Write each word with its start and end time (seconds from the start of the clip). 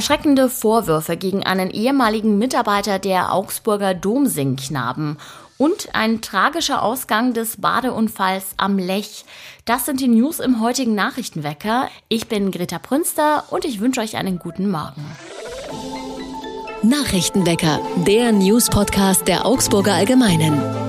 Erschreckende 0.00 0.48
Vorwürfe 0.48 1.18
gegen 1.18 1.42
einen 1.42 1.70
ehemaligen 1.70 2.38
Mitarbeiter 2.38 2.98
der 2.98 3.34
Augsburger 3.34 3.92
Domsingknaben 3.92 5.18
und 5.58 5.90
ein 5.92 6.22
tragischer 6.22 6.82
Ausgang 6.82 7.34
des 7.34 7.60
Badeunfalls 7.60 8.54
am 8.56 8.78
Lech. 8.78 9.26
Das 9.66 9.84
sind 9.84 10.00
die 10.00 10.08
News 10.08 10.40
im 10.40 10.62
heutigen 10.62 10.94
Nachrichtenwecker. 10.94 11.90
Ich 12.08 12.28
bin 12.28 12.50
Greta 12.50 12.78
Prünster 12.78 13.44
und 13.50 13.66
ich 13.66 13.80
wünsche 13.80 14.00
euch 14.00 14.16
einen 14.16 14.38
guten 14.38 14.70
Morgen. 14.70 15.04
Nachrichtenwecker, 16.80 17.78
der 18.06 18.32
News-Podcast 18.32 19.28
der 19.28 19.44
Augsburger 19.44 19.92
Allgemeinen. 19.92 20.79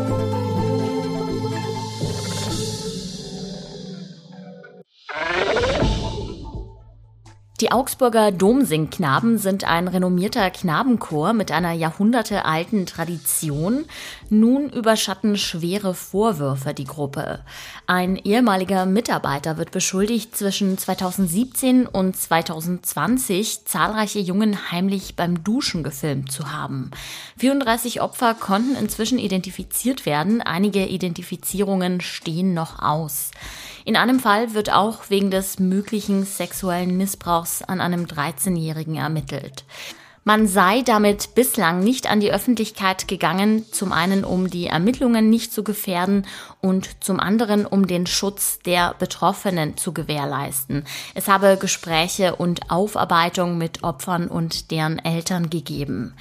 Die 7.62 7.72
Augsburger 7.72 8.32
Domsingknaben 8.32 9.38
sind 9.38 9.66
ein 9.66 9.88
renommierter 9.88 10.50
Knabenchor 10.50 11.34
mit 11.34 11.52
einer 11.52 11.74
jahrhundertealten 11.74 12.88
Tradition. 12.88 13.86
Nun 14.32 14.72
überschatten 14.72 15.38
schwere 15.38 15.94
Vorwürfe 15.94 16.74
die 16.74 16.86
Gruppe. 16.86 17.42
Ein 17.86 18.16
ehemaliger 18.16 18.88
Mitarbeiter 18.88 19.58
wird 19.58 19.70
beschuldigt, 19.70 20.36
zwischen 20.36 20.76
2017 20.76 21.86
und 21.86 22.18
2020 22.18 23.66
zahlreiche 23.66 24.18
Jungen 24.20 24.72
heimlich 24.72 25.16
beim 25.16 25.44
Duschen 25.44 25.84
gefilmt 25.84 26.32
zu 26.32 26.52
haben. 26.52 26.90
34 27.38 28.02
Opfer 28.02 28.34
konnten 28.34 28.76
inzwischen 28.76 29.20
identifiziert 29.20 30.08
werden. 30.08 30.42
Einige 30.42 30.88
Identifizierungen 30.88 32.02
stehen 32.02 32.56
noch 32.56 32.82
aus. 32.82 33.30
In 33.84 33.96
einem 33.96 34.20
Fall 34.20 34.54
wird 34.54 34.72
auch 34.72 35.10
wegen 35.10 35.32
des 35.32 35.60
möglichen 35.60 36.26
sexuellen 36.26 36.98
Missbrauchs 36.98 37.62
an 37.64 37.82
einem 37.82 38.06
13-Jährigen 38.06 38.96
ermittelt. 38.96 39.64
Man 40.24 40.48
sei 40.48 40.84
damit 40.84 41.34
bislang 41.34 41.80
nicht 41.84 42.08
an 42.08 42.20
die 42.20 42.32
Öffentlichkeit 42.32 43.08
gegangen, 43.08 43.66
zum 43.72 43.92
einen 43.92 44.24
um 44.24 44.52
die 44.52 44.68
Ermittlungen 44.68 45.32
nicht 45.32 45.52
zu 45.52 45.64
gefährden 45.64 46.28
und 46.62 47.04
zum 47.04 47.20
anderen 47.20 47.66
um 47.66 47.88
den 47.88 48.06
Schutz 48.06 48.60
der 48.60 48.94
Betroffenen 49.00 49.78
zu 49.78 49.94
gewährleisten. 49.94 50.86
Es 51.16 51.28
habe 51.28 51.58
Gespräche 51.60 52.36
und 52.36 52.70
Aufarbeitung 52.70 53.58
mit 53.58 53.84
Opfern 53.84 54.28
und 54.28 54.70
deren 54.70 55.00
Eltern 55.00 55.50
gegeben. 55.50 56.14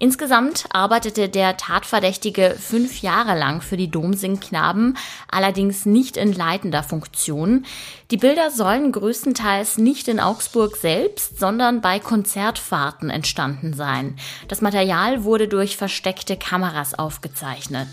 Insgesamt 0.00 0.64
arbeitete 0.72 1.28
der 1.28 1.56
Tatverdächtige 1.56 2.56
fünf 2.58 3.02
Jahre 3.02 3.38
lang 3.38 3.60
für 3.60 3.76
die 3.76 3.88
Domsing-Knaben, 3.88 4.96
allerdings 5.30 5.86
nicht 5.86 6.16
in 6.16 6.32
leitender 6.32 6.82
Funktion. 6.82 7.66
Die 8.14 8.20
Bilder 8.20 8.52
sollen 8.52 8.92
größtenteils 8.92 9.76
nicht 9.76 10.06
in 10.06 10.20
Augsburg 10.20 10.76
selbst, 10.76 11.40
sondern 11.40 11.80
bei 11.80 11.98
Konzertfahrten 11.98 13.10
entstanden 13.10 13.74
sein. 13.74 14.14
Das 14.46 14.60
Material 14.60 15.24
wurde 15.24 15.48
durch 15.48 15.76
versteckte 15.76 16.36
Kameras 16.36 16.96
aufgezeichnet. 16.96 17.88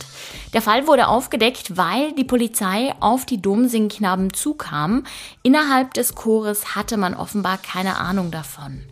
Der 0.53 0.61
Fall 0.61 0.86
wurde 0.86 1.08
aufgedeckt, 1.08 1.75
weil 1.75 2.11
die 2.14 2.23
Polizei 2.23 2.94
auf 2.99 3.25
die 3.25 3.42
Domsingknaben 3.42 4.31
zukam. 4.31 5.05
Innerhalb 5.42 5.95
des 5.95 6.14
Chores 6.14 6.75
hatte 6.75 6.97
man 6.97 7.16
offenbar 7.16 7.58
keine 7.58 7.97
Ahnung 7.97 8.30
davon. 8.30 8.83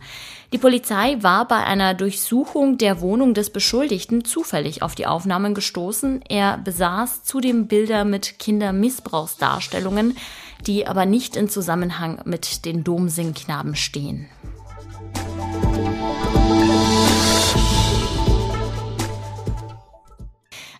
Die 0.52 0.58
Polizei 0.58 1.16
war 1.20 1.46
bei 1.46 1.64
einer 1.64 1.94
Durchsuchung 1.94 2.76
der 2.76 3.00
Wohnung 3.00 3.34
des 3.34 3.50
Beschuldigten 3.50 4.24
zufällig 4.24 4.82
auf 4.82 4.96
die 4.96 5.06
Aufnahmen 5.06 5.54
gestoßen. 5.54 6.22
Er 6.28 6.58
besaß 6.58 7.22
zudem 7.22 7.68
Bilder 7.68 8.04
mit 8.04 8.40
Kindermissbrauchsdarstellungen, 8.40 10.16
die 10.66 10.88
aber 10.88 11.06
nicht 11.06 11.36
in 11.36 11.48
Zusammenhang 11.48 12.22
mit 12.24 12.64
den 12.64 12.82
Domsingknaben 12.82 13.76
stehen. 13.76 14.28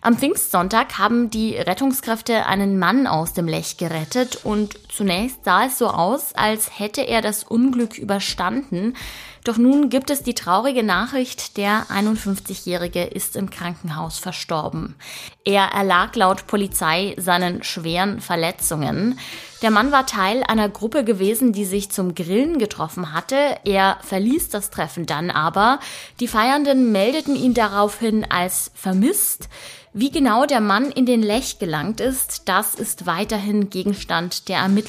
Am 0.03 0.17
Pfingstsonntag 0.17 0.97
haben 0.97 1.29
die 1.29 1.55
Rettungskräfte 1.55 2.47
einen 2.47 2.79
Mann 2.79 3.05
aus 3.05 3.33
dem 3.33 3.47
Lech 3.47 3.77
gerettet 3.77 4.39
und 4.43 4.90
zunächst 4.91 5.45
sah 5.45 5.65
es 5.65 5.77
so 5.77 5.87
aus, 5.87 6.33
als 6.33 6.79
hätte 6.79 7.01
er 7.01 7.21
das 7.21 7.43
Unglück 7.43 7.97
überstanden. 7.97 8.95
Doch 9.43 9.57
nun 9.57 9.89
gibt 9.89 10.11
es 10.11 10.21
die 10.21 10.35
traurige 10.35 10.83
Nachricht, 10.83 11.57
der 11.57 11.87
51-Jährige 11.89 13.03
ist 13.03 13.35
im 13.35 13.49
Krankenhaus 13.49 14.19
verstorben. 14.19 14.95
Er 15.43 15.63
erlag 15.63 16.15
laut 16.15 16.45
Polizei 16.45 17.15
seinen 17.17 17.63
schweren 17.63 18.21
Verletzungen. 18.21 19.17
Der 19.63 19.71
Mann 19.71 19.91
war 19.91 20.05
Teil 20.05 20.43
einer 20.47 20.69
Gruppe 20.69 21.03
gewesen, 21.03 21.53
die 21.53 21.65
sich 21.65 21.89
zum 21.89 22.13
Grillen 22.13 22.59
getroffen 22.59 23.13
hatte. 23.13 23.57
Er 23.65 23.97
verließ 24.03 24.49
das 24.49 24.69
Treffen 24.69 25.07
dann 25.07 25.31
aber. 25.31 25.79
Die 26.19 26.27
Feiernden 26.27 26.91
meldeten 26.91 27.35
ihn 27.35 27.55
daraufhin 27.55 28.29
als 28.29 28.71
vermisst. 28.75 29.49
Wie 29.93 30.09
genau 30.09 30.45
der 30.45 30.61
Mann 30.61 30.89
in 30.89 31.05
den 31.05 31.21
Lech 31.21 31.59
gelangt 31.59 31.99
ist, 31.99 32.43
das 32.47 32.75
ist 32.75 33.07
weiterhin 33.07 33.69
Gegenstand 33.69 34.47
der 34.47 34.59
Ermittlungen. 34.59 34.80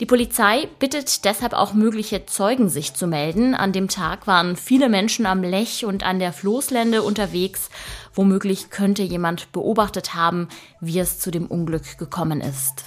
Die 0.00 0.06
Polizei 0.06 0.68
bittet 0.78 1.24
deshalb 1.24 1.52
auch 1.52 1.74
mögliche 1.74 2.26
Zeugen, 2.26 2.68
sich 2.68 2.94
zu 2.94 3.06
melden. 3.06 3.54
An 3.54 3.72
dem 3.72 3.88
Tag 3.88 4.26
waren 4.26 4.56
viele 4.56 4.88
Menschen 4.88 5.26
am 5.26 5.42
Lech 5.42 5.84
und 5.84 6.02
an 6.02 6.18
der 6.18 6.32
Floßlände 6.32 7.02
unterwegs. 7.02 7.70
Womöglich 8.14 8.70
könnte 8.70 9.02
jemand 9.02 9.52
beobachtet 9.52 10.14
haben, 10.14 10.48
wie 10.80 10.98
es 10.98 11.18
zu 11.18 11.30
dem 11.30 11.46
Unglück 11.46 11.98
gekommen 11.98 12.40
ist. 12.40 12.84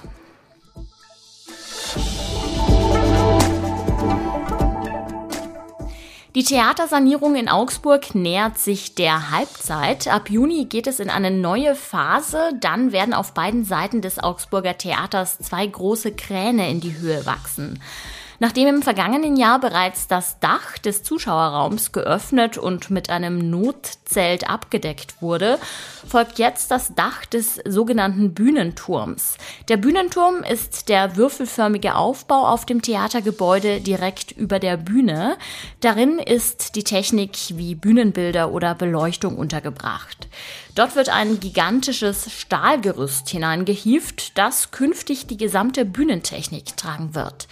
Die 6.35 6.43
Theatersanierung 6.43 7.37
in 7.37 7.47
Augsburg 7.47 8.13
nähert 8.13 8.57
sich 8.57 8.93
der 8.93 9.31
Halbzeit. 9.31 10.09
Ab 10.09 10.29
Juni 10.29 10.65
geht 10.65 10.85
es 10.85 10.99
in 10.99 11.09
eine 11.09 11.31
neue 11.31 11.75
Phase. 11.75 12.51
Dann 12.59 12.91
werden 12.91 13.13
auf 13.13 13.33
beiden 13.33 13.63
Seiten 13.63 14.01
des 14.01 14.19
Augsburger 14.19 14.77
Theaters 14.77 15.39
zwei 15.39 15.65
große 15.65 16.11
Kräne 16.11 16.69
in 16.69 16.81
die 16.81 16.97
Höhe 16.97 17.25
wachsen. 17.25 17.81
Nachdem 18.39 18.67
im 18.67 18.81
vergangenen 18.81 19.37
Jahr 19.37 19.59
bereits 19.59 20.07
das 20.07 20.39
Dach 20.39 20.77
des 20.77 21.03
Zuschauerraums 21.03 21.91
geöffnet 21.91 22.57
und 22.57 22.89
mit 22.89 23.09
einem 23.09 23.49
Notzelt 23.49 24.49
abgedeckt 24.49 25.21
wurde, 25.21 25.57
folgt 26.07 26.37
jetzt 26.39 26.71
das 26.71 26.93
Dach 26.95 27.25
des 27.25 27.59
sogenannten 27.65 28.33
Bühnenturms. 28.33 29.37
Der 29.69 29.77
Bühnenturm 29.77 30.43
ist 30.43 30.89
der 30.89 31.15
würfelförmige 31.15 31.95
Aufbau 31.95 32.47
auf 32.47 32.65
dem 32.65 32.81
Theatergebäude 32.81 33.81
direkt 33.81 34.31
über 34.31 34.59
der 34.59 34.77
Bühne. 34.77 35.37
Darin 35.79 36.19
ist 36.19 36.75
die 36.75 36.83
Technik 36.83 37.37
wie 37.49 37.75
Bühnenbilder 37.75 38.51
oder 38.51 38.75
Beleuchtung 38.75 39.37
untergebracht. 39.37 40.27
Dort 40.75 40.97
wird 40.97 41.07
ein 41.07 41.39
gigantisches 41.39 42.29
Stahlgerüst 42.33 43.29
hineingehieft, 43.29 44.37
das 44.37 44.71
künftig 44.71 45.25
die 45.25 45.37
gesamte 45.37 45.85
Bühnentechnik 45.85 46.75
tragen 46.75 47.15
wird. 47.15 47.47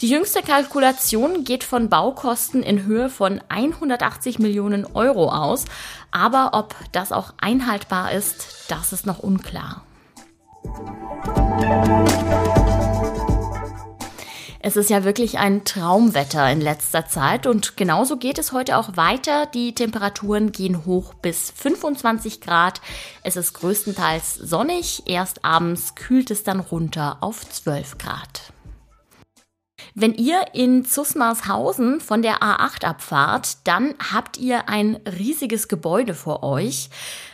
Die 0.00 0.08
jüngste 0.22 0.42
Kalkulation 0.42 1.42
geht 1.42 1.64
von 1.64 1.88
Baukosten 1.88 2.62
in 2.62 2.84
Höhe 2.84 3.10
von 3.10 3.40
180 3.48 4.38
Millionen 4.38 4.86
Euro 4.94 5.30
aus, 5.32 5.64
aber 6.12 6.50
ob 6.52 6.76
das 6.92 7.10
auch 7.10 7.34
einhaltbar 7.40 8.12
ist, 8.12 8.66
das 8.68 8.92
ist 8.92 9.04
noch 9.04 9.18
unklar. 9.18 9.82
Es 14.60 14.76
ist 14.76 14.90
ja 14.90 15.02
wirklich 15.02 15.38
ein 15.38 15.64
Traumwetter 15.64 16.48
in 16.52 16.60
letzter 16.60 17.08
Zeit 17.08 17.48
und 17.48 17.76
genauso 17.76 18.16
geht 18.16 18.38
es 18.38 18.52
heute 18.52 18.76
auch 18.76 18.96
weiter. 18.96 19.46
Die 19.46 19.74
Temperaturen 19.74 20.52
gehen 20.52 20.86
hoch 20.86 21.14
bis 21.14 21.50
25 21.50 22.40
Grad. 22.40 22.80
Es 23.24 23.34
ist 23.36 23.54
größtenteils 23.54 24.36
sonnig. 24.36 25.02
Erst 25.06 25.44
abends 25.44 25.96
kühlt 25.96 26.30
es 26.30 26.44
dann 26.44 26.60
runter 26.60 27.16
auf 27.22 27.40
12 27.50 27.98
Grad. 27.98 28.52
Wenn 29.94 30.14
ihr 30.14 30.54
in 30.54 30.86
Zusmarshausen 30.86 32.00
von 32.00 32.22
der 32.22 32.38
A8 32.38 32.86
abfahrt, 32.86 33.58
dann 33.64 33.94
habt 34.12 34.38
ihr 34.38 34.70
ein 34.70 34.98
riesiges 35.18 35.68
Gebäude 35.68 36.14
vor 36.14 36.42
euch. 36.42 36.88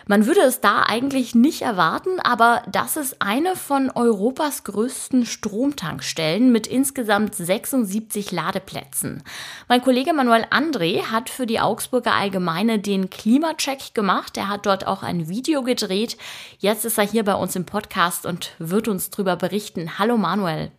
Man 0.08 0.26
würde 0.26 0.40
es 0.40 0.60
da 0.60 0.82
eigentlich 0.82 1.37
nicht 1.37 1.62
erwarten, 1.62 2.19
aber 2.19 2.64
das 2.72 2.96
ist 2.96 3.22
eine 3.22 3.55
von 3.55 3.90
Europas 3.90 4.64
größten 4.64 5.25
Stromtankstellen 5.25 6.50
mit 6.50 6.66
insgesamt 6.66 7.37
76 7.37 8.32
Ladeplätzen. 8.32 9.22
Mein 9.69 9.81
Kollege 9.81 10.12
Manuel 10.12 10.44
André 10.50 11.02
hat 11.02 11.31
für 11.31 11.46
die 11.46 11.60
Augsburger 11.60 12.14
Allgemeine 12.14 12.81
den 12.81 13.08
Klimacheck 13.08 13.94
gemacht. 13.94 14.37
Er 14.37 14.49
hat 14.49 14.66
dort 14.66 14.84
auch 14.84 15.05
ein 15.05 15.28
Video 15.28 15.62
gedreht. 15.62 16.16
Jetzt 16.58 16.84
ist 16.84 16.99
er 16.99 17.06
hier 17.06 17.22
bei 17.22 17.34
uns 17.34 17.55
im 17.55 17.66
Podcast 17.66 18.26
und 18.26 18.56
wird 18.58 18.88
uns 18.88 19.10
darüber 19.10 19.37
berichten. 19.37 20.00
Hallo 20.00 20.16
Manuel. 20.16 20.72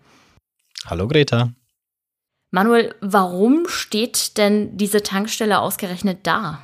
Hallo 0.85 1.07
Greta. 1.07 1.53
Manuel, 2.51 2.95
warum 2.99 3.67
steht 3.67 4.37
denn 4.37 4.75
diese 4.75 5.03
Tankstelle 5.03 5.59
ausgerechnet 5.59 6.19
da? 6.23 6.59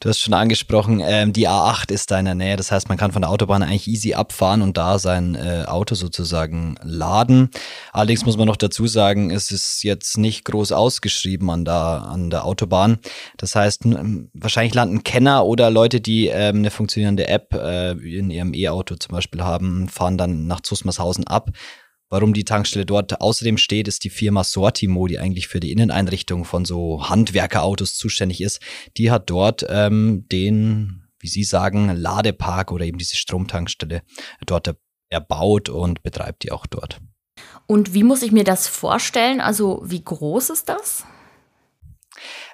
Du 0.00 0.08
hast 0.08 0.18
schon 0.18 0.34
angesprochen, 0.34 1.00
ähm, 1.04 1.32
die 1.32 1.48
A8 1.48 1.92
ist 1.92 2.10
da 2.10 2.18
in 2.18 2.24
der 2.24 2.34
Nähe. 2.34 2.56
Das 2.56 2.72
heißt, 2.72 2.88
man 2.88 2.98
kann 2.98 3.12
von 3.12 3.22
der 3.22 3.30
Autobahn 3.30 3.62
eigentlich 3.62 3.86
easy 3.86 4.14
abfahren 4.14 4.60
und 4.60 4.76
da 4.76 4.98
sein 4.98 5.36
äh, 5.36 5.64
Auto 5.68 5.94
sozusagen 5.94 6.74
laden. 6.82 7.50
Allerdings 7.92 8.24
muss 8.24 8.36
man 8.36 8.48
noch 8.48 8.56
dazu 8.56 8.88
sagen, 8.88 9.30
es 9.30 9.52
ist 9.52 9.84
jetzt 9.84 10.18
nicht 10.18 10.44
groß 10.46 10.72
ausgeschrieben 10.72 11.48
an 11.50 11.64
der, 11.64 11.74
an 11.74 12.30
der 12.30 12.44
Autobahn. 12.44 12.98
Das 13.36 13.54
heißt, 13.54 13.82
wahrscheinlich 14.32 14.74
landen 14.74 15.04
Kenner 15.04 15.44
oder 15.44 15.70
Leute, 15.70 16.00
die 16.00 16.26
ähm, 16.26 16.56
eine 16.56 16.72
funktionierende 16.72 17.28
App 17.28 17.54
äh, 17.54 17.92
in 17.92 18.30
ihrem 18.30 18.54
E-Auto 18.54 18.96
zum 18.96 19.14
Beispiel 19.14 19.42
haben, 19.42 19.88
fahren 19.88 20.18
dann 20.18 20.48
nach 20.48 20.62
Zusmarshausen 20.62 21.28
ab. 21.28 21.50
Warum 22.12 22.34
die 22.34 22.44
Tankstelle 22.44 22.84
dort 22.84 23.22
außerdem 23.22 23.56
steht, 23.56 23.88
ist 23.88 24.04
die 24.04 24.10
Firma 24.10 24.44
Sortimo, 24.44 25.06
die 25.06 25.18
eigentlich 25.18 25.48
für 25.48 25.60
die 25.60 25.72
Inneneinrichtung 25.72 26.44
von 26.44 26.66
so 26.66 27.08
Handwerkerautos 27.08 27.96
zuständig 27.96 28.42
ist. 28.42 28.60
Die 28.98 29.10
hat 29.10 29.30
dort 29.30 29.64
ähm, 29.70 30.26
den, 30.30 31.04
wie 31.20 31.28
Sie 31.28 31.42
sagen, 31.42 31.88
Ladepark 31.88 32.70
oder 32.70 32.84
eben 32.84 32.98
diese 32.98 33.16
Stromtankstelle 33.16 34.02
dort 34.44 34.76
erbaut 35.08 35.70
und 35.70 36.02
betreibt 36.02 36.42
die 36.42 36.52
auch 36.52 36.66
dort. 36.66 37.00
Und 37.66 37.94
wie 37.94 38.02
muss 38.02 38.20
ich 38.20 38.30
mir 38.30 38.44
das 38.44 38.68
vorstellen? 38.68 39.40
Also 39.40 39.80
wie 39.82 40.04
groß 40.04 40.50
ist 40.50 40.68
das? 40.68 41.06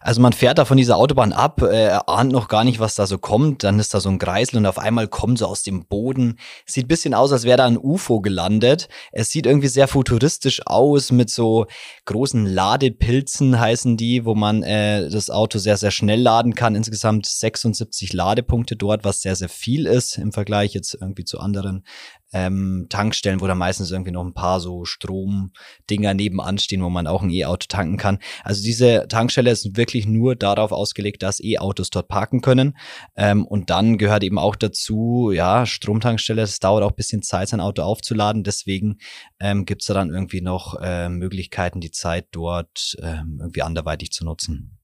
Also 0.01 0.21
man 0.21 0.33
fährt 0.33 0.59
da 0.59 0.65
von 0.65 0.77
dieser 0.77 0.97
Autobahn 0.97 1.33
ab, 1.33 1.63
äh, 1.63 1.99
ahnt 2.07 2.33
noch 2.33 2.49
gar 2.49 2.65
nicht, 2.65 2.81
was 2.81 2.95
da 2.95 3.07
so 3.07 3.19
kommt. 3.19 3.65
Dann 3.65 3.79
ist 3.79 3.95
da 3.95 4.01
so 4.01 4.09
ein 4.09 4.19
Kreisel 4.19 4.59
und 4.59 4.67
auf 4.67 4.79
einmal 4.79 5.09
kommt 5.09 5.39
so 5.39 5.47
aus 5.47 5.63
dem 5.63 5.87
Boden. 5.87 6.39
Sieht 6.67 6.89
bisschen 6.89 7.15
aus, 7.15 7.33
als 7.33 7.45
wäre 7.45 7.59
da 7.59 7.67
ein 7.67 7.79
UFO 7.79 8.21
gelandet. 8.21 8.89
Es 9.13 9.31
sieht 9.31 9.47
irgendwie 9.47 9.69
sehr 9.69 9.89
futuristisch 9.89 10.63
aus 10.67 11.11
mit 11.13 11.31
so 11.31 11.67
großen 12.05 12.47
Ladepilzen 12.47 13.59
heißen 13.59 13.97
die, 13.97 14.25
wo 14.25 14.35
man 14.35 14.63
äh, 14.63 15.09
das 15.09 15.31
Auto 15.31 15.59
sehr, 15.59 15.77
sehr 15.77 15.91
schnell 15.91 16.21
laden 16.21 16.55
kann. 16.55 16.75
Insgesamt 16.75 17.27
76 17.27 18.13
Ladepunkte 18.13 18.77
dort, 18.77 19.05
was 19.05 19.23
sehr, 19.23 19.37
sehr 19.37 19.49
viel 19.49 19.87
ist 19.87 20.19
im 20.19 20.33
Vergleich 20.33 20.75
jetzt 20.75 20.97
irgendwie 21.01 21.25
zu 21.25 21.41
anderen 21.41 21.85
ähm, 22.33 22.87
Tankstellen, 22.89 23.41
wo 23.41 23.47
da 23.47 23.55
meistens 23.55 23.91
irgendwie 23.91 24.11
noch 24.11 24.25
ein 24.25 24.35
paar 24.35 24.61
so 24.61 24.85
Stromdinger 24.85 26.15
nebenan 26.15 26.59
stehen, 26.59 26.83
wo 26.83 26.91
man 26.91 27.07
auch 27.07 27.23
ein 27.23 27.31
E-Auto 27.31 27.67
tanken 27.69 27.97
kann. 27.97 28.19
Also 28.45 28.63
diese 28.63 29.07
Tankstelle 29.09 29.51
ist 29.51 29.77
wirklich 29.77 30.07
nur 30.07 30.37
darauf 30.37 30.73
ausgelegt, 30.73 31.23
dass 31.23 31.43
E-Autos 31.43 31.91
dort 31.91 32.09
parken 32.09 32.41
können. 32.41 32.77
Ähm, 33.17 33.47
und 33.47 33.71
dann 33.71 33.99
gehört 33.99 34.23
eben 34.25 34.39
auch 34.39 34.57
dazu, 34.57 35.31
ja, 35.33 35.67
Stromtankstelle, 35.67 36.43
es 36.43 36.61
dauert 36.61 36.85
auch 36.85 36.93
bisschen 36.93 37.23
Zeit, 37.23 37.49
sein 37.49 37.61
Auto 37.61 37.83
aufzuladen. 37.83 38.45
Deswegen 38.45 38.99
ähm, 39.41 39.65
gibt 39.65 39.89
da 39.89 39.95
dann 39.95 40.11
irgendwie 40.11 40.41
noch 40.41 40.75
äh, 40.81 41.09
Möglichkeiten, 41.09 41.81
die 41.81 41.91
Zeit 41.91 42.27
dort 42.33 42.97
ähm, 43.03 43.39
irgendwie 43.41 43.63
anderweitig 43.63 44.11
zu 44.11 44.25
nutzen. 44.25 44.79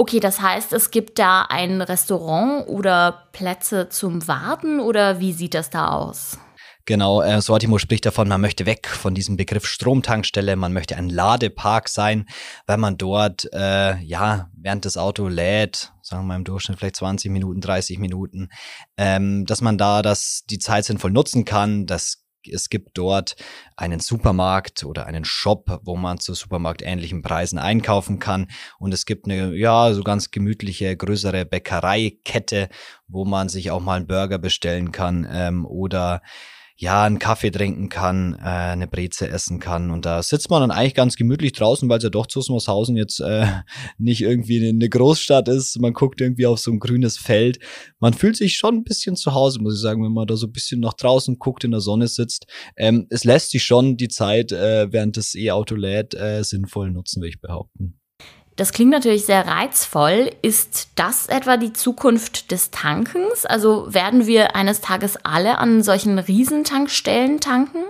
Okay, 0.00 0.20
das 0.20 0.40
heißt, 0.40 0.72
es 0.72 0.92
gibt 0.92 1.18
da 1.18 1.42
ein 1.42 1.82
Restaurant 1.82 2.68
oder 2.68 3.24
Plätze 3.32 3.88
zum 3.88 4.28
Warten 4.28 4.78
oder 4.78 5.18
wie 5.18 5.32
sieht 5.32 5.54
das 5.54 5.70
da 5.70 5.88
aus? 5.88 6.38
Genau, 6.88 7.20
äh, 7.20 7.42
Sortimo 7.42 7.76
spricht 7.76 8.06
davon, 8.06 8.28
man 8.28 8.40
möchte 8.40 8.64
weg 8.64 8.88
von 8.88 9.14
diesem 9.14 9.36
Begriff 9.36 9.66
Stromtankstelle, 9.66 10.56
man 10.56 10.72
möchte 10.72 10.96
ein 10.96 11.10
Ladepark 11.10 11.86
sein, 11.86 12.24
weil 12.64 12.78
man 12.78 12.96
dort, 12.96 13.46
äh, 13.52 13.98
ja, 13.98 14.48
während 14.54 14.86
das 14.86 14.96
Auto 14.96 15.28
lädt, 15.28 15.92
sagen 16.00 16.26
wir 16.28 16.34
im 16.34 16.44
Durchschnitt 16.44 16.78
vielleicht 16.78 16.96
20 16.96 17.30
Minuten, 17.30 17.60
30 17.60 17.98
Minuten, 17.98 18.48
ähm, 18.96 19.44
dass 19.44 19.60
man 19.60 19.76
da 19.76 20.00
das, 20.00 20.44
die 20.48 20.58
Zeit 20.58 20.86
sinnvoll 20.86 21.10
nutzen 21.10 21.44
kann, 21.44 21.84
dass 21.84 22.24
es 22.50 22.70
gibt 22.70 22.96
dort 22.96 23.36
einen 23.76 24.00
Supermarkt 24.00 24.82
oder 24.82 25.04
einen 25.04 25.26
Shop, 25.26 25.82
wo 25.84 25.94
man 25.94 26.18
zu 26.18 26.32
supermarktähnlichen 26.32 27.20
Preisen 27.20 27.58
einkaufen 27.58 28.18
kann. 28.18 28.46
Und 28.78 28.94
es 28.94 29.04
gibt 29.04 29.26
eine, 29.26 29.54
ja, 29.54 29.92
so 29.92 30.02
ganz 30.02 30.30
gemütliche, 30.30 30.96
größere 30.96 31.44
Bäckereikette, 31.44 32.70
wo 33.08 33.26
man 33.26 33.50
sich 33.50 33.70
auch 33.70 33.82
mal 33.82 33.96
einen 33.96 34.06
Burger 34.06 34.38
bestellen 34.38 34.90
kann 34.90 35.28
ähm, 35.30 35.66
oder 35.66 36.22
ja, 36.80 37.02
einen 37.02 37.18
Kaffee 37.18 37.50
trinken 37.50 37.88
kann, 37.88 38.34
äh, 38.34 38.46
eine 38.46 38.86
Breze 38.86 39.28
essen 39.28 39.58
kann. 39.58 39.90
Und 39.90 40.06
da 40.06 40.22
sitzt 40.22 40.48
man 40.48 40.60
dann 40.60 40.70
eigentlich 40.70 40.94
ganz 40.94 41.16
gemütlich 41.16 41.52
draußen, 41.52 41.88
weil 41.88 41.98
es 41.98 42.04
ja 42.04 42.10
doch 42.10 42.28
Zusmarshausen 42.28 42.96
jetzt 42.96 43.18
äh, 43.18 43.46
nicht 43.98 44.20
irgendwie 44.20 44.68
eine 44.68 44.88
Großstadt 44.88 45.48
ist. 45.48 45.80
Man 45.80 45.92
guckt 45.92 46.20
irgendwie 46.20 46.46
auf 46.46 46.60
so 46.60 46.70
ein 46.70 46.78
grünes 46.78 47.18
Feld. 47.18 47.58
Man 47.98 48.14
fühlt 48.14 48.36
sich 48.36 48.56
schon 48.56 48.76
ein 48.76 48.84
bisschen 48.84 49.16
zu 49.16 49.34
Hause, 49.34 49.60
muss 49.60 49.74
ich 49.74 49.82
sagen, 49.82 50.04
wenn 50.04 50.12
man 50.12 50.28
da 50.28 50.36
so 50.36 50.46
ein 50.46 50.52
bisschen 50.52 50.78
nach 50.78 50.94
draußen 50.94 51.40
guckt, 51.40 51.64
in 51.64 51.72
der 51.72 51.80
Sonne 51.80 52.06
sitzt. 52.06 52.46
Ähm, 52.76 53.08
es 53.10 53.24
lässt 53.24 53.50
sich 53.50 53.64
schon 53.64 53.96
die 53.96 54.08
Zeit, 54.08 54.52
äh, 54.52 54.92
während 54.92 55.16
das 55.16 55.34
E-Auto 55.34 55.74
lädt, 55.74 56.14
äh, 56.14 56.44
sinnvoll 56.44 56.92
nutzen, 56.92 57.20
will 57.22 57.30
ich 57.30 57.40
behaupten. 57.40 57.97
Das 58.58 58.72
klingt 58.72 58.90
natürlich 58.90 59.24
sehr 59.24 59.46
reizvoll. 59.46 60.32
Ist 60.42 60.88
das 60.96 61.28
etwa 61.28 61.56
die 61.56 61.72
Zukunft 61.72 62.50
des 62.50 62.72
Tankens? 62.72 63.46
Also 63.46 63.94
werden 63.94 64.26
wir 64.26 64.56
eines 64.56 64.80
Tages 64.80 65.16
alle 65.22 65.58
an 65.58 65.84
solchen 65.84 66.18
Riesentankstellen 66.18 67.38
tanken? 67.38 67.84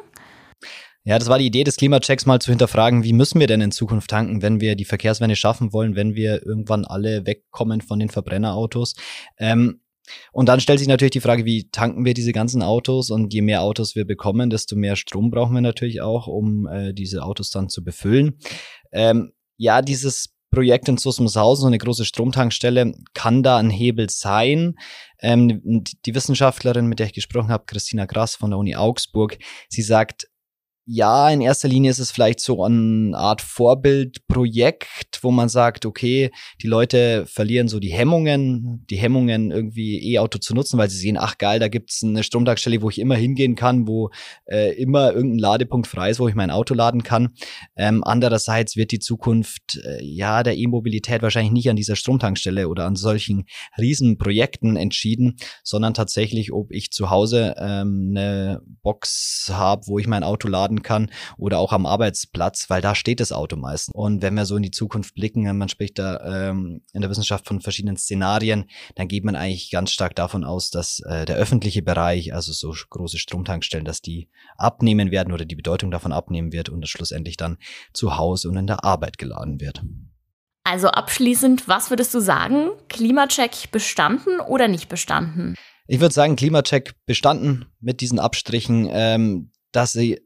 Ja, 1.05 1.19
das 1.19 1.31
war 1.31 1.39
die 1.39 1.47
Idee 1.47 1.65
des 1.65 1.77
Klimachecks, 1.77 2.27
mal 2.27 2.39
zu 2.39 2.51
hinterfragen, 2.51 3.03
wie 3.03 3.15
müssen 3.15 3.41
wir 3.41 3.47
denn 3.47 3.63
in 3.63 3.71
Zukunft 3.71 4.11
tanken, 4.11 4.43
wenn 4.43 4.61
wir 4.61 4.77
die 4.77 4.85
Verkehrswende 4.85 5.37
schaffen 5.37 5.73
wollen, 5.73 5.97
wenn 5.97 6.15
wir 6.15 6.45
irgendwann 6.45 6.85
alle 6.85 7.25
wegkommen 7.25 7.81
von 7.81 7.99
den 7.99 8.11
Verbrennerautos. 8.11 8.95
Ähm, 9.39 9.81
und 10.33 10.51
dann 10.51 10.61
stellt 10.61 10.81
sich 10.81 10.89
natürlich 10.89 11.13
die 11.13 11.23
Frage, 11.23 11.47
wie 11.47 11.71
tanken 11.71 12.05
wir 12.05 12.13
diese 12.13 12.33
ganzen 12.33 12.61
Autos? 12.63 13.11
Und 13.11 13.33
je 13.33 13.41
mehr 13.41 13.63
Autos 13.63 13.97
wir 13.97 14.07
bekommen, 14.07 14.51
desto 14.51 14.77
mehr 14.77 14.97
Strom 14.97 15.31
brauchen 15.31 15.55
wir 15.55 15.63
natürlich 15.63 16.03
auch, 16.03 16.27
um 16.27 16.67
äh, 16.67 16.93
diese 16.93 17.23
Autos 17.23 17.49
dann 17.49 17.71
zu 17.71 17.83
befüllen. 17.83 18.39
Ähm, 18.93 19.33
ja, 19.57 19.81
dieses 19.81 20.35
Projekt 20.59 20.89
in 20.89 20.97
Susmeshausen, 20.97 21.61
so 21.61 21.67
eine 21.69 21.79
große 21.79 22.05
Stromtankstelle, 22.05 22.93
kann 23.15 23.45
da 23.45 23.59
ein 23.59 23.71
Hebel 23.71 24.11
sein. 24.11 24.75
Ähm, 25.21 25.85
die 26.05 26.15
Wissenschaftlerin, 26.17 26.87
mit 26.87 26.99
der 26.99 27.07
ich 27.07 27.13
gesprochen 27.13 27.51
habe, 27.51 27.63
Christina 27.65 28.07
Grass 28.07 28.35
von 28.35 28.51
der 28.51 28.59
Uni 28.59 28.75
Augsburg, 28.75 29.39
sie 29.69 29.83
sagt, 29.83 30.27
ja, 30.91 31.29
in 31.29 31.43
erster 31.43 31.69
Linie 31.69 31.91
ist 31.91 31.99
es 31.99 32.11
vielleicht 32.11 32.41
so 32.41 32.65
eine 32.65 33.15
Art 33.15 33.43
Vorbildprojekt, 33.43 35.19
wo 35.21 35.31
man 35.31 35.51
sagt, 35.51 35.85
okay, 35.85 36.31
die 36.63 36.67
Leute 36.67 37.27
verlieren 37.27 37.69
so 37.69 37.79
die 37.79 37.93
Hemmungen, 37.93 38.87
die 38.89 38.97
Hemmungen 38.97 39.51
irgendwie 39.51 40.15
E-Auto 40.15 40.39
zu 40.39 40.55
nutzen, 40.55 40.79
weil 40.79 40.89
sie 40.89 40.97
sehen, 40.97 41.19
ach 41.19 41.37
geil, 41.37 41.61
da 41.61 41.69
gibt's 41.69 42.03
eine 42.03 42.23
Stromtankstelle, 42.23 42.81
wo 42.81 42.89
ich 42.89 42.99
immer 43.01 43.17
hingehen 43.17 43.55
kann, 43.55 43.87
wo 43.87 44.09
äh, 44.47 44.81
immer 44.81 45.13
irgendein 45.13 45.41
Ladepunkt 45.41 45.89
frei 45.89 46.09
ist, 46.09 46.21
wo 46.21 46.29
ich 46.29 46.35
mein 46.35 46.51
Auto 46.51 46.73
laden 46.73 47.03
kann. 47.03 47.35
Ähm, 47.77 48.03
andererseits 48.03 48.75
wird 48.77 48.91
die 48.91 48.99
Zukunft 48.99 49.79
äh, 49.85 50.03
ja 50.03 50.43
der 50.43 50.57
E-Mobilität 50.57 51.21
wahrscheinlich 51.21 51.53
nicht 51.53 51.69
an 51.69 51.77
dieser 51.77 51.97
Stromtankstelle 51.97 52.67
oder 52.67 52.87
an 52.87 52.97
solchen 52.97 53.45
Riesenprojekten 53.77 54.77
entschieden, 54.77 55.37
sondern 55.63 55.93
tatsächlich, 55.93 56.51
ob 56.51 56.73
ich 56.73 56.93
zu 56.93 57.11
Hause 57.11 57.57
ähm, 57.59 58.15
eine 58.17 58.63
Box 58.83 59.51
habe, 59.53 59.83
wo 59.87 59.99
ich 59.99 60.07
mein 60.07 60.25
Auto 60.25 60.49
laden 60.49 60.78
fahren 60.79 60.83
kann 60.83 61.11
oder 61.37 61.59
auch 61.59 61.73
am 61.73 61.87
Arbeitsplatz, 61.87 62.67
weil 62.69 62.81
da 62.81 62.95
steht 62.95 63.21
das 63.21 63.33
Auto 63.33 63.57
meistens. 63.57 63.95
Und 63.95 64.23
wenn 64.23 64.35
wir 64.35 64.47
so 64.47 64.57
in 64.57 64.63
die 64.63 64.71
Zukunft 64.71 65.15
blicken, 65.15 65.57
man 65.57 65.69
spricht 65.69 65.99
da 65.99 66.49
ähm, 66.49 66.83
in 66.93 67.01
der 67.01 67.11
Wissenschaft 67.11 67.47
von 67.47 67.61
verschiedenen 67.61 67.97
Szenarien, 67.97 68.67
dann 68.95 69.09
geht 69.09 69.25
man 69.25 69.37
eigentlich 69.37 69.71
ganz 69.71 69.91
stark 69.91 70.15
davon 70.15 70.45
aus, 70.45 70.71
dass 70.71 71.01
äh, 71.01 71.25
der 71.25 71.37
öffentliche 71.37 71.83
Bereich, 71.83 72.35
also 72.35 72.53
so 72.53 72.75
große 72.91 73.19
Stromtankstellen, 73.19 73.85
dass 73.85 74.03
die 74.03 74.29
abnehmen 74.57 75.11
werden 75.11 75.33
oder 75.33 75.45
die 75.45 75.57
Bedeutung 75.57 75.91
davon 75.91 76.13
abnehmen 76.13 76.53
wird 76.53 76.69
und 76.69 76.81
das 76.81 76.91
schlussendlich 76.91 77.37
dann 77.37 77.59
zu 77.93 78.17
Hause 78.17 78.49
und 78.49 78.57
in 78.57 78.67
der 78.67 78.85
Arbeit 78.85 79.19
geladen 79.19 79.61
wird. 79.61 79.83
Also 80.65 80.89
abschließend, 80.89 81.67
was 81.67 81.89
würdest 81.89 82.13
du 82.13 82.21
sagen? 82.21 82.69
Klimacheck 82.91 83.71
bestanden 83.71 84.39
oder 84.41 84.69
nicht 84.69 84.91
bestanden? 84.91 85.55
Ich 85.87 86.01
würde 86.01 86.13
sagen, 86.13 86.37
Klimacheck 86.37 86.93
bestanden 87.07 87.65
mit 87.81 88.03
diesen 88.03 88.19
Abstrichen, 88.19 88.87
ähm, 88.93 89.51
dass 89.73 89.93
sie 89.93 90.21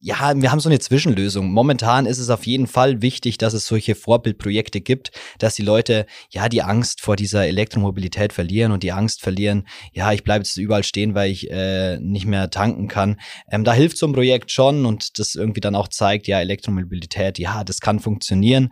ja, 0.00 0.32
wir 0.36 0.52
haben 0.52 0.60
so 0.60 0.68
eine 0.68 0.78
Zwischenlösung. 0.78 1.50
Momentan 1.50 2.06
ist 2.06 2.18
es 2.18 2.30
auf 2.30 2.46
jeden 2.46 2.68
Fall 2.68 3.02
wichtig, 3.02 3.36
dass 3.36 3.52
es 3.52 3.66
solche 3.66 3.96
Vorbildprojekte 3.96 4.80
gibt, 4.80 5.10
dass 5.38 5.56
die 5.56 5.62
Leute 5.62 6.06
ja 6.30 6.48
die 6.48 6.62
Angst 6.62 7.00
vor 7.00 7.16
dieser 7.16 7.46
Elektromobilität 7.46 8.32
verlieren 8.32 8.70
und 8.70 8.84
die 8.84 8.92
Angst 8.92 9.22
verlieren, 9.22 9.66
ja, 9.92 10.12
ich 10.12 10.22
bleibe 10.22 10.44
jetzt 10.44 10.56
überall 10.56 10.84
stehen, 10.84 11.14
weil 11.14 11.32
ich 11.32 11.50
äh, 11.50 11.98
nicht 11.98 12.26
mehr 12.26 12.48
tanken 12.50 12.86
kann. 12.86 13.20
Ähm, 13.50 13.64
da 13.64 13.72
hilft 13.72 13.98
so 13.98 14.06
ein 14.06 14.12
Projekt 14.12 14.52
schon 14.52 14.86
und 14.86 15.18
das 15.18 15.34
irgendwie 15.34 15.60
dann 15.60 15.74
auch 15.74 15.88
zeigt, 15.88 16.28
ja, 16.28 16.40
Elektromobilität, 16.40 17.40
ja, 17.40 17.64
das 17.64 17.80
kann 17.80 17.98
funktionieren. 17.98 18.70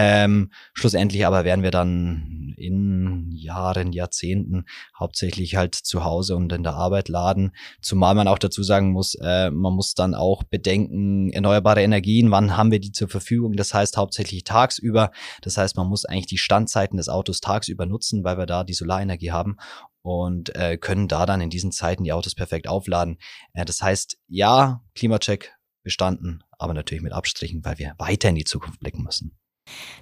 Ähm, 0.00 0.52
schlussendlich 0.74 1.26
aber 1.26 1.44
werden 1.44 1.64
wir 1.64 1.72
dann 1.72 2.54
in 2.56 3.32
Jahren, 3.32 3.90
Jahrzehnten 3.92 4.64
hauptsächlich 4.96 5.56
halt 5.56 5.74
zu 5.74 6.04
Hause 6.04 6.36
und 6.36 6.52
in 6.52 6.62
der 6.62 6.74
Arbeit 6.74 7.08
laden. 7.08 7.50
Zumal 7.82 8.14
man 8.14 8.28
auch 8.28 8.38
dazu 8.38 8.62
sagen 8.62 8.92
muss, 8.92 9.16
äh, 9.16 9.50
man 9.50 9.72
muss 9.72 9.94
dann 9.94 10.14
auch 10.14 10.44
bedenken, 10.44 11.32
erneuerbare 11.32 11.82
Energien, 11.82 12.30
wann 12.30 12.56
haben 12.56 12.70
wir 12.70 12.78
die 12.78 12.92
zur 12.92 13.08
Verfügung? 13.08 13.54
Das 13.54 13.74
heißt 13.74 13.96
hauptsächlich 13.96 14.44
tagsüber. 14.44 15.10
Das 15.42 15.56
heißt, 15.56 15.76
man 15.76 15.88
muss 15.88 16.04
eigentlich 16.04 16.26
die 16.26 16.38
Standzeiten 16.38 16.96
des 16.96 17.08
Autos 17.08 17.40
tagsüber 17.40 17.84
nutzen, 17.84 18.22
weil 18.22 18.38
wir 18.38 18.46
da 18.46 18.62
die 18.62 18.74
Solarenergie 18.74 19.32
haben 19.32 19.56
und 20.02 20.54
äh, 20.54 20.78
können 20.78 21.08
da 21.08 21.26
dann 21.26 21.40
in 21.40 21.50
diesen 21.50 21.72
Zeiten 21.72 22.04
die 22.04 22.12
Autos 22.12 22.36
perfekt 22.36 22.68
aufladen. 22.68 23.18
Äh, 23.52 23.64
das 23.64 23.82
heißt, 23.82 24.16
ja, 24.28 24.80
Klimacheck 24.94 25.56
bestanden, 25.82 26.44
aber 26.56 26.72
natürlich 26.72 27.02
mit 27.02 27.12
Abstrichen, 27.12 27.64
weil 27.64 27.78
wir 27.78 27.96
weiter 27.98 28.28
in 28.28 28.36
die 28.36 28.44
Zukunft 28.44 28.78
blicken 28.78 29.02
müssen. 29.02 29.36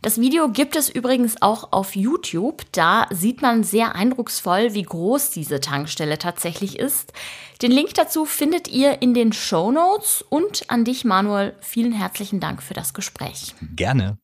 Das 0.02 0.20
Video 0.20 0.48
gibt 0.48 0.76
es 0.76 0.88
übrigens 0.88 1.40
auch 1.42 1.72
auf 1.72 1.96
YouTube. 1.96 2.62
Da 2.72 3.06
sieht 3.10 3.42
man 3.42 3.64
sehr 3.64 3.94
eindrucksvoll, 3.94 4.74
wie 4.74 4.82
groß 4.82 5.30
diese 5.30 5.60
Tankstelle 5.60 6.18
tatsächlich 6.18 6.78
ist. 6.78 7.12
Den 7.62 7.70
Link 7.70 7.94
dazu 7.94 8.24
findet 8.24 8.68
ihr 8.68 9.02
in 9.02 9.14
den 9.14 9.32
Show 9.32 9.70
Notes 9.70 10.24
und 10.28 10.70
an 10.70 10.84
dich, 10.84 11.04
Manuel, 11.04 11.54
vielen 11.60 11.92
herzlichen 11.92 12.40
Dank 12.40 12.62
für 12.62 12.74
das 12.74 12.94
Gespräch. 12.94 13.54
Gerne. 13.74 14.18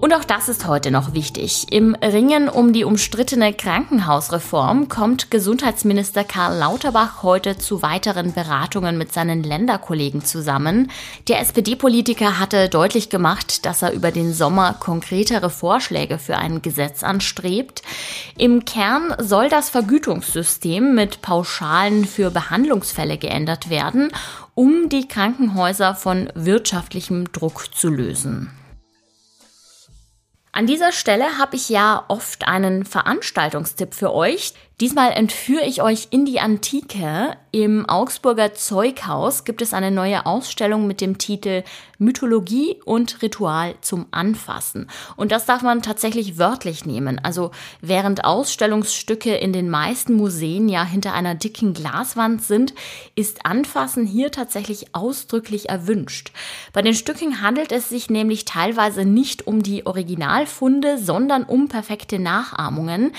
Und 0.00 0.14
auch 0.14 0.22
das 0.22 0.48
ist 0.48 0.66
heute 0.68 0.92
noch 0.92 1.12
wichtig. 1.12 1.66
Im 1.72 1.96
Ringen 1.96 2.48
um 2.48 2.72
die 2.72 2.84
umstrittene 2.84 3.52
Krankenhausreform 3.52 4.88
kommt 4.88 5.32
Gesundheitsminister 5.32 6.22
Karl 6.22 6.56
Lauterbach 6.56 7.24
heute 7.24 7.58
zu 7.58 7.82
weiteren 7.82 8.32
Beratungen 8.32 8.96
mit 8.96 9.12
seinen 9.12 9.42
Länderkollegen 9.42 10.24
zusammen. 10.24 10.92
Der 11.26 11.40
SPD-Politiker 11.40 12.38
hatte 12.38 12.68
deutlich 12.68 13.10
gemacht, 13.10 13.66
dass 13.66 13.82
er 13.82 13.92
über 13.92 14.12
den 14.12 14.32
Sommer 14.32 14.74
konkretere 14.74 15.50
Vorschläge 15.50 16.18
für 16.18 16.36
ein 16.36 16.62
Gesetz 16.62 17.02
anstrebt. 17.02 17.82
Im 18.36 18.64
Kern 18.64 19.16
soll 19.18 19.48
das 19.48 19.68
Vergütungssystem 19.68 20.94
mit 20.94 21.22
Pauschalen 21.22 22.04
für 22.04 22.30
Behandlungsfälle 22.30 23.18
geändert 23.18 23.68
werden, 23.68 24.10
um 24.54 24.88
die 24.88 25.08
Krankenhäuser 25.08 25.96
von 25.96 26.30
wirtschaftlichem 26.36 27.32
Druck 27.32 27.74
zu 27.74 27.88
lösen. 27.88 28.57
An 30.58 30.66
dieser 30.66 30.90
Stelle 30.90 31.38
habe 31.38 31.54
ich 31.54 31.68
ja 31.68 32.04
oft 32.08 32.48
einen 32.48 32.84
Veranstaltungstipp 32.84 33.94
für 33.94 34.12
euch. 34.12 34.54
Diesmal 34.80 35.10
entführe 35.10 35.64
ich 35.64 35.82
euch 35.82 36.06
in 36.10 36.24
die 36.24 36.38
Antike. 36.38 37.36
Im 37.50 37.88
Augsburger 37.88 38.54
Zeughaus 38.54 39.44
gibt 39.44 39.60
es 39.60 39.74
eine 39.74 39.90
neue 39.90 40.24
Ausstellung 40.24 40.86
mit 40.86 41.00
dem 41.00 41.18
Titel 41.18 41.64
Mythologie 41.98 42.76
und 42.84 43.20
Ritual 43.20 43.74
zum 43.80 44.06
Anfassen. 44.12 44.88
Und 45.16 45.32
das 45.32 45.46
darf 45.46 45.62
man 45.62 45.82
tatsächlich 45.82 46.38
wörtlich 46.38 46.86
nehmen. 46.86 47.18
Also 47.20 47.50
während 47.80 48.24
Ausstellungsstücke 48.24 49.34
in 49.34 49.52
den 49.52 49.68
meisten 49.68 50.14
Museen 50.14 50.68
ja 50.68 50.84
hinter 50.84 51.12
einer 51.12 51.34
dicken 51.34 51.74
Glaswand 51.74 52.44
sind, 52.44 52.72
ist 53.16 53.44
Anfassen 53.44 54.06
hier 54.06 54.30
tatsächlich 54.30 54.94
ausdrücklich 54.94 55.70
erwünscht. 55.70 56.30
Bei 56.72 56.82
den 56.82 56.94
Stücken 56.94 57.42
handelt 57.42 57.72
es 57.72 57.88
sich 57.88 58.10
nämlich 58.10 58.44
teilweise 58.44 59.04
nicht 59.04 59.48
um 59.48 59.64
die 59.64 59.86
Originalfunde, 59.86 60.98
sondern 60.98 61.42
um 61.42 61.66
perfekte 61.66 62.20
Nachahmungen. 62.20 63.10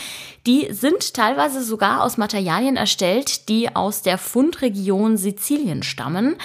Die 0.48 0.72
sind 0.72 1.14
teilweise 1.14 1.49
sogar 1.50 2.04
aus 2.04 2.18
Materialien 2.18 2.78
erstellt, 2.78 3.50
die 3.50 3.76
aus 3.76 4.02
der 4.02 4.18
Fundregion 4.18 5.18
Sizilien 5.18 5.84
stammen. 5.84 6.36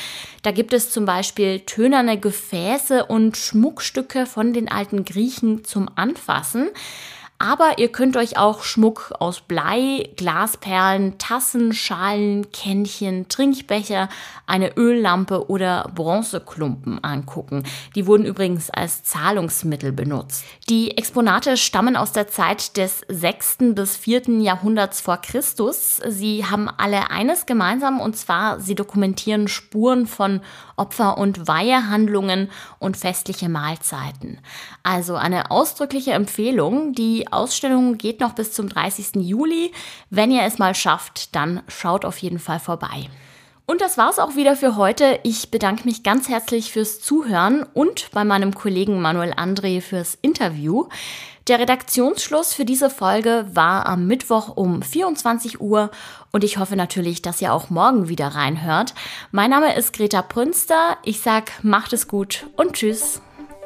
Da 0.42 0.50
gibt 0.50 0.72
es 0.72 0.90
zum 0.90 1.04
Beispiel 1.04 1.60
tönerne 1.60 2.18
Gefäße 2.18 3.06
und 3.06 3.36
Schmuckstücke 3.36 4.26
von 4.26 4.52
den 4.52 4.70
alten 4.70 5.04
Griechen 5.04 5.64
zum 5.64 5.88
Anfassen. 5.94 6.68
Aber 7.38 7.78
ihr 7.78 7.88
könnt 7.90 8.16
euch 8.16 8.38
auch 8.38 8.62
Schmuck 8.62 9.12
aus 9.18 9.40
Blei, 9.40 10.08
Glasperlen, 10.16 11.18
Tassen, 11.18 11.72
Schalen, 11.72 12.52
Kännchen, 12.52 13.28
Trinkbecher, 13.28 14.08
eine 14.46 14.76
Öllampe 14.76 15.50
oder 15.50 15.90
Bronzeklumpen 15.94 17.02
angucken. 17.02 17.64
Die 17.96 18.06
wurden 18.06 18.24
übrigens 18.24 18.70
als 18.70 19.02
Zahlungsmittel 19.02 19.90
benutzt. 19.90 20.44
Die 20.68 20.96
Exponate 20.96 21.56
stammen 21.56 21.96
aus 21.96 22.12
der 22.12 22.28
Zeit 22.28 22.76
des 22.76 23.02
6. 23.08 23.74
bis 23.74 23.96
4. 23.96 24.40
Jahrhunderts 24.40 25.00
vor 25.00 25.16
Christus. 25.16 26.00
Sie 26.06 26.46
haben 26.46 26.68
alle 26.68 27.10
eines 27.10 27.46
gemeinsam 27.46 28.00
und 28.00 28.16
zwar 28.16 28.60
sie 28.60 28.76
dokumentieren 28.76 29.48
Spuren 29.48 30.06
von 30.06 30.40
Opfer- 30.76 31.18
und 31.18 31.46
Weihehandlungen 31.46 32.50
und 32.78 32.96
festliche 32.96 33.48
Mahlzeiten. 33.48 34.38
Also 34.82 35.16
eine 35.16 35.50
ausdrückliche 35.50 36.12
Empfehlung. 36.12 36.92
Die 37.24 37.32
Ausstellung 37.32 37.96
geht 37.96 38.20
noch 38.20 38.34
bis 38.34 38.52
zum 38.52 38.68
30. 38.68 39.22
Juli. 39.26 39.72
Wenn 40.10 40.30
ihr 40.30 40.42
es 40.42 40.58
mal 40.58 40.74
schafft, 40.74 41.34
dann 41.34 41.62
schaut 41.68 42.04
auf 42.04 42.18
jeden 42.18 42.38
Fall 42.38 42.60
vorbei. 42.60 43.08
Und 43.64 43.80
das 43.80 43.96
war's 43.96 44.18
auch 44.18 44.36
wieder 44.36 44.56
für 44.56 44.76
heute. 44.76 45.20
Ich 45.22 45.50
bedanke 45.50 45.84
mich 45.84 46.02
ganz 46.02 46.28
herzlich 46.28 46.70
fürs 46.70 47.00
Zuhören 47.00 47.64
und 47.72 48.10
bei 48.12 48.24
meinem 48.24 48.54
Kollegen 48.54 49.00
Manuel 49.00 49.32
André 49.32 49.80
fürs 49.80 50.18
Interview. 50.20 50.88
Der 51.48 51.58
Redaktionsschluss 51.58 52.52
für 52.52 52.66
diese 52.66 52.90
Folge 52.90 53.46
war 53.54 53.86
am 53.86 54.06
Mittwoch 54.06 54.54
um 54.54 54.82
24 54.82 55.62
Uhr 55.62 55.90
und 56.30 56.44
ich 56.44 56.58
hoffe 56.58 56.76
natürlich, 56.76 57.22
dass 57.22 57.40
ihr 57.40 57.54
auch 57.54 57.70
morgen 57.70 58.08
wieder 58.10 58.28
reinhört. 58.28 58.92
Mein 59.30 59.48
Name 59.48 59.74
ist 59.74 59.94
Greta 59.94 60.20
Prünster. 60.20 60.98
Ich 61.04 61.22
sag, 61.22 61.64
macht 61.64 61.94
es 61.94 62.06
gut 62.06 62.46
und 62.56 62.74
tschüss. 62.74 63.22